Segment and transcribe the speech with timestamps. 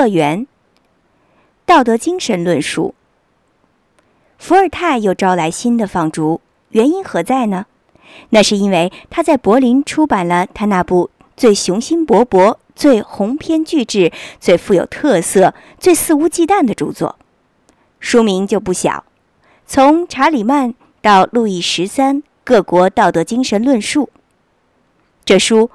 [0.00, 0.46] 乐园、
[1.66, 2.94] 道德精神论述。
[4.38, 6.40] 伏尔泰又招来新的放逐，
[6.70, 7.66] 原因何在呢？
[8.30, 14.10] 那是因为他在柏林出版了他那部最雄心勃勃、最鸿篇巨制、
[14.40, 17.16] 最富有特色、最肆无忌惮的著作，
[17.98, 19.04] 书名就不小，
[19.66, 24.08] 从查理曼到路易十三各国道德精神论述。
[25.26, 25.70] 这书，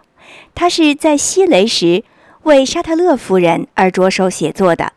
[0.56, 2.04] 他是在西雷时
[2.46, 4.94] 为沙特勒夫人而着手写作的，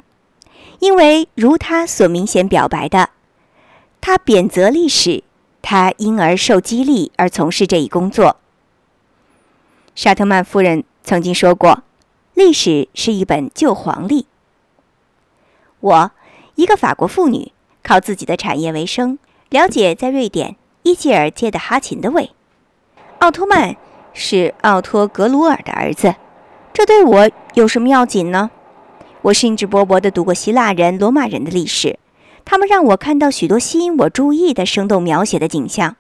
[0.81, 3.09] 因为如他所明显表白的，
[4.01, 5.25] 他贬责历史。
[5.61, 8.37] 他因而受激励而从事这一工作。
[9.95, 11.83] 沙特曼夫人曾经说过
[12.33, 14.27] ：“历史是一本旧黄历。”
[15.81, 16.11] 我，
[16.55, 17.53] 一个法国妇女，
[17.83, 19.19] 靠自己的产业为生，
[19.51, 22.31] 了解在瑞典伊吉尔接的哈琴的位。
[23.19, 23.77] 奥托曼
[24.15, 26.15] 是奥托·格鲁尔的儿子，
[26.79, 28.53] 这对我有什么要紧呢？
[29.23, 31.99] 我兴致勃勃地读过希腊人、罗马人的历史。
[32.45, 35.97] 他们让我看到许多吸引我注意的生动描写的景象，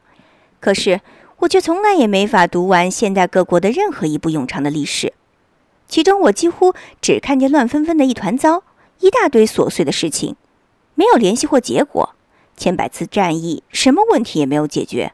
[0.60, 1.00] 可是
[1.38, 5.14] 我却从来也没法读完现代各国的任何一部冗长的历史，
[5.88, 8.62] 其中我几乎只看见乱纷纷的一团糟，
[9.00, 10.36] 一大堆琐碎的事情，
[10.94, 12.10] 没有联系或结果，
[12.56, 15.10] 千百次战役，什么问题也没有解决。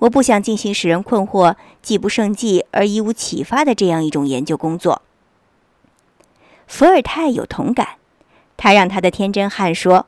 [0.00, 5.02] 我不想进行使人困惑、既不胜计而一无启发的这样一种研究工作。
[6.66, 7.96] 伏尔泰有同感，
[8.56, 10.06] 他让他的天真汉说。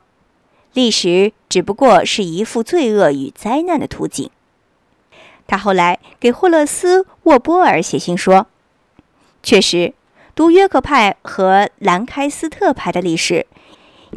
[0.73, 4.31] 历史只不过是一幅罪恶与灾难的图景。
[5.45, 8.47] 他后来给霍勒斯·沃波尔写信说
[9.43, 9.93] ：“确实，
[10.33, 13.45] 读约克派和兰开斯特派的历史，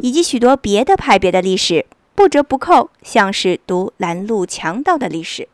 [0.01, 5.47] 以及许多别的派别的历史，不折不扣像是读拦路强盗的历史。”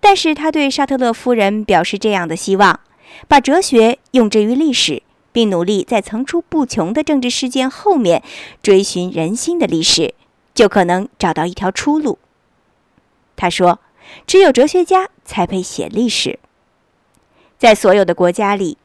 [0.00, 2.80] 但是他对沙特勒夫人表示这样的希望：
[3.28, 5.02] 把哲学用之于历史。
[5.32, 8.22] 并努力在层出不穷的政治事件后面
[8.62, 10.14] 追寻人心的历史。
[10.54, 12.20] 就可能找到一条出路。
[13.34, 13.80] 他说
[14.24, 16.38] ：“只有哲学家才配写历史。
[17.58, 18.78] 在所有的国家里，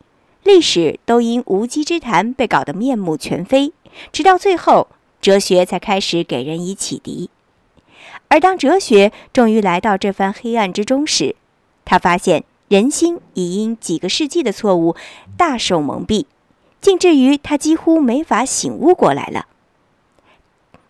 [0.43, 3.71] 历史都因无稽之谈被搞得面目全非，
[4.11, 4.87] 直到最后，
[5.21, 7.29] 哲学才开始给人以启迪。
[8.29, 11.35] 而当哲学终于来到这番黑暗之中时，
[11.83, 14.95] 他发现人心已因几个世纪的错误
[15.35, 16.25] 大受蒙蔽，
[16.79, 19.47] 竟至于他几乎没法醒悟过来了。”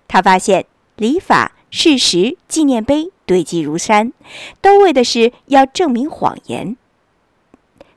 [0.08, 0.66] 他发现
[0.98, 4.12] 礼法、事实、纪念碑堆积如山，
[4.60, 6.76] 都为的是要证明谎言。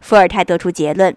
[0.00, 1.16] 伏尔泰得出结论：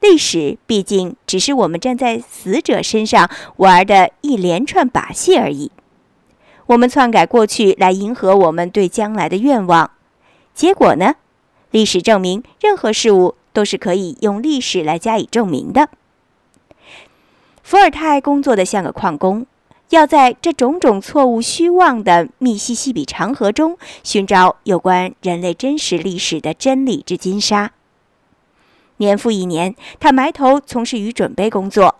[0.00, 5.70] 历史毕竟只是我们站在死者身上玩的一连串把戏而已。
[6.68, 9.90] 我们篡改过去来迎合我们对将来的愿望，
[10.54, 11.14] 结果呢？
[11.70, 15.88] 历史证明任何事物都是可以用历史来加以证明的。
[17.62, 19.46] 伏尔泰工作的像个矿工。
[19.90, 27.72] 要在这种种错误虚妄的密西西比长河中寻找有关人类真实历史的真理之金沙。
[28.98, 31.94] 年复一年，他埋头从事于准备工作，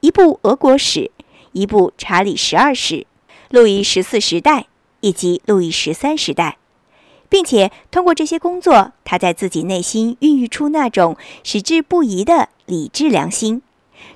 [0.00, 1.10] 一部俄国史，
[1.52, 3.06] 一部查理十二史，
[3.54, 4.66] 路易十四时代
[4.98, 6.56] 以及路易十三时代，
[7.28, 13.62] 并且通过这些工作，他在自己内心孕育出那种矢志不移的理智良心。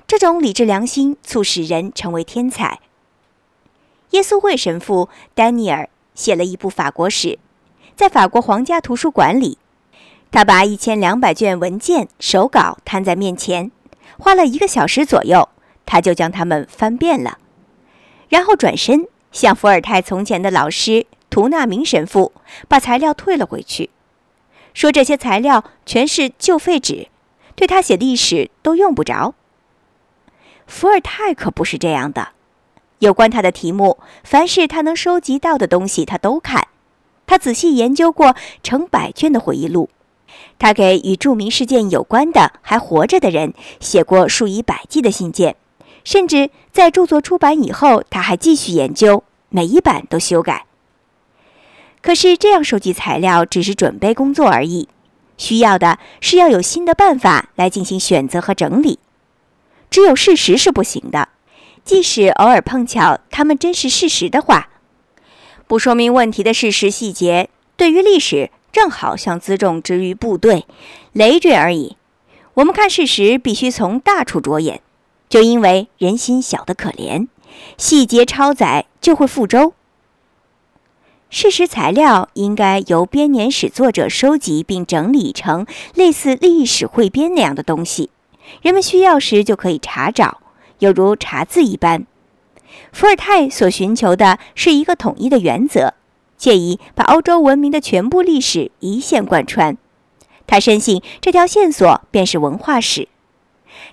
[0.05, 2.81] 这种理智良心促使人成为天才。
[4.09, 7.39] 耶稣会神父丹尼尔写了一部法国史，
[7.95, 9.57] 在法国皇家图书馆里，
[10.31, 13.71] 他把一千两百卷文件手稿摊在面前，
[14.17, 15.47] 花了一个小时左右，
[15.85, 17.37] 他就将它们翻遍了，
[18.27, 22.31] 然后转身向伏尔泰从前的老师图纳明神父
[22.67, 23.89] 把材料退了回去，
[24.73, 27.07] 说这些材料全是旧废纸，
[27.55, 29.35] 对他写历史都用不着。
[30.65, 32.29] 伏尔泰可不是这样的。
[32.99, 36.67] 有关他的题目，凡是他能收集到的东西，他都看。
[37.25, 39.89] 他仔细研究过成百卷的回忆录，
[40.57, 45.55] 他给与著名事件有关的还活着的人写过数以百计的信件，
[46.03, 50.65] 甚至在著作出版以后，他还继续研究，每一版都修改。
[52.01, 54.87] 可是这样收集材料只是准备工作而已，
[55.37, 58.99] 需要的是要有新的办法来进行选择和整理。
[59.89, 61.29] 只有事实是不行的，
[61.83, 64.69] 即使偶尔碰巧他们真是事实的话，
[65.67, 70.65] 不说明问题的事实细节，对于历史正好像辎重之于部队，
[71.13, 71.97] 累赘而已。
[72.53, 74.81] 我们看事实必须从大处着眼，
[75.29, 77.27] 就因为人心小得可怜，
[77.77, 79.73] 细节超载就会覆舟。
[81.29, 88.09] 事实材料应该由编年史作者收集并整理成类似历史汇编那样的东西。
[88.63, 90.41] 人们需要时就可以查找，
[90.79, 92.07] 犹如查字一般。
[92.91, 95.93] 伏尔泰所寻求的是一个统一的原则，
[96.35, 99.77] 借以把欧洲文明的全部历史一线贯穿。
[100.47, 103.07] 他深信这条线索便是文化史。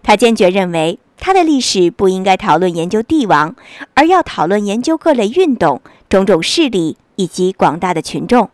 [0.03, 3.57] 他坚决认为，他的历史不应该讨论研究帝王，
[3.95, 8.49] 而要讨论研究各类运动、种种势力以及广大的群众；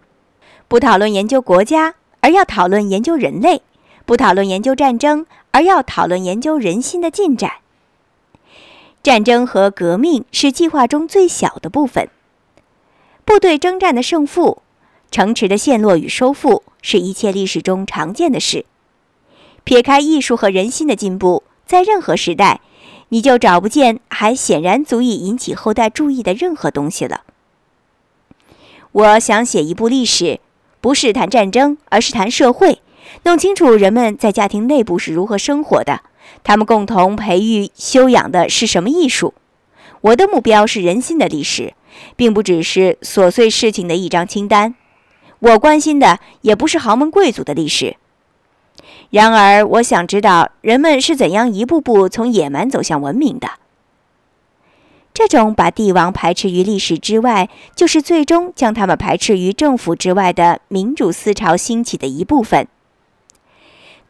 [0.68, 3.58] 不讨论研究国家，而要讨论研究人类；
[4.06, 7.52] 不讨论研究战争，而要讨论研究人心的进展。
[9.02, 12.08] 战争和革命是计划中最小的部分。
[13.24, 14.62] 部队征战的胜负，
[15.10, 18.64] 城池的陷落与收复，是一切历史中常见的事。
[19.64, 22.60] 撇开艺术和人心的进步，在任何时代，
[23.08, 27.22] 你就找不见还显然足以引起后代注意的任何东西了。
[28.92, 30.40] 我想写一部历史，
[30.80, 32.80] 不是谈战争，而是谈社会，
[33.24, 36.02] 弄清楚人们在家庭内部是如何生活的。
[36.44, 39.34] 他们共同培育、修养的是什么艺术？
[40.02, 41.74] 我的目标是人心的历史，
[42.16, 44.74] 并不只是琐碎事情的一张清单。
[45.38, 47.96] 我关心的也不是豪门贵族的历史。
[49.12, 53.46] 然而，我想知道人们是怎样一步步从野蛮走向文明的。
[55.12, 62.66] 这种把帝王排斥于历史之外，就是最终将他们排斥于政府之外的民主思潮兴起的一部分。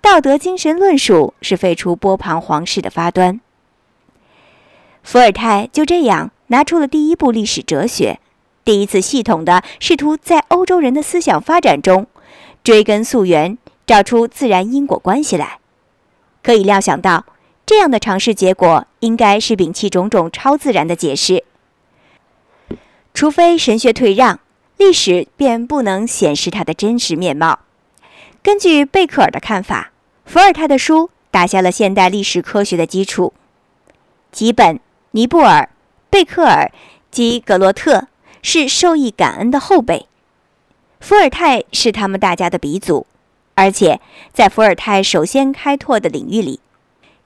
[0.00, 3.40] 道德精神论述是废除波旁皇室的发端。
[5.02, 8.20] 伏尔泰就这样拿出了第一部历史哲学，
[8.64, 12.06] 第一次系统的试图在欧洲人的思想发展中
[12.62, 13.58] 追根溯源，
[13.92, 15.58] 找出自然因果关系来。
[16.42, 17.26] 可以料想到，
[17.66, 21.44] 这样的尝试结果应该是摒弃种种超自然的解释，
[23.12, 24.40] 除非神学退让，
[24.78, 27.58] 历史便不能显示它的真实面貌。
[28.42, 29.90] 根据贝克尔的看法。
[30.24, 33.34] 伏尔泰的书打下了现代历史科学的基础。
[34.30, 34.80] 吉本、
[35.10, 35.68] 尼布尔、
[36.08, 36.70] 贝克尔
[37.10, 38.06] 及格罗特
[38.40, 40.06] 是受益感恩的后辈，
[41.00, 43.06] 伏尔泰是他们大家的鼻祖，
[43.62, 44.00] 而且
[44.32, 46.58] 在伏尔泰首先开拓的领域里，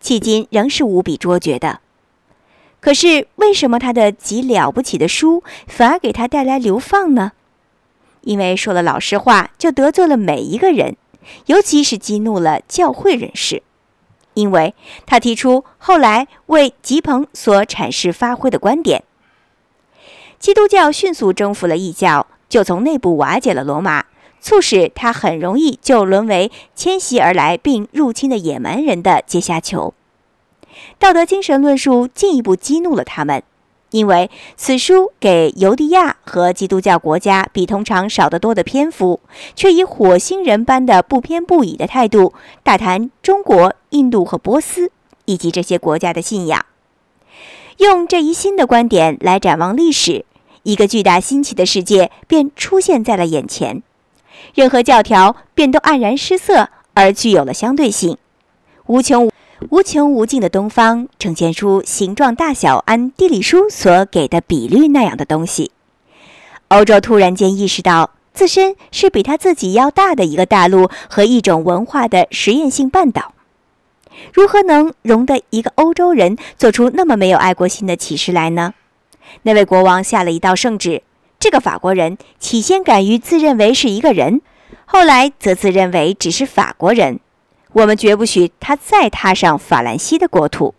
[0.02, 1.80] 迄今仍是无比卓绝的。
[2.78, 7.32] 可是，为什么他的极了不起的书反而给他带来流放呢？
[8.20, 10.98] 因为说了老实话，就得罪了每一个人。
[11.46, 13.62] 尤其是激怒了教会人士，
[14.34, 14.74] 因为
[15.06, 19.04] 他提出后来为吉朋所阐释发挥的观点：
[20.38, 24.04] 基督教迅速征服了异教，就从内部瓦解了罗马，
[24.40, 29.94] 促使他很容易就沦为迁徙而来并入侵的野蛮人的阶下囚。
[30.98, 33.42] 道德精神论述进一步激怒了他们。
[33.92, 39.20] 因为此书给犹地亚和基督教国家比通常少得多的篇幅，
[39.54, 42.34] 却以火星人般的不偏不倚的态度
[42.64, 44.90] 大谈中国、印度和波斯
[45.24, 46.66] 以及这些国家的信仰，
[47.78, 50.26] 用这一新的观点来展望历史，
[50.64, 53.82] 一个巨大新奇的世界便出现在了眼前，
[54.54, 58.16] 任何教条便都黯然失色而具有了相对性，
[58.86, 59.30] 无穷。
[59.70, 65.70] 无穷无尽的东方呈现出形状、大小按地理书所给的比率那样的东西。
[66.68, 73.32] 欧洲突然间意识到自身是比他自己要大的一个大陆和一种文化的实验性半岛。
[74.34, 78.74] 如何能容得一个欧洲人做出那么没有爱国心的启示来呢？
[79.42, 81.02] 那位国王下了一道圣旨：
[81.38, 84.40] 这个法国人起先敢于自认为是一个人，
[84.84, 87.20] 后来则自认为只是法国人。
[87.72, 90.74] 我们绝不许他再踏上法兰西的国土。